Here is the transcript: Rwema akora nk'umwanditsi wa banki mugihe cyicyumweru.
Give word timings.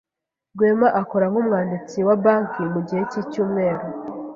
Rwema 0.55 0.87
akora 1.01 1.25
nk'umwanditsi 1.29 1.97
wa 2.07 2.15
banki 2.23 2.61
mugihe 2.73 3.01
cyicyumweru. 3.11 3.85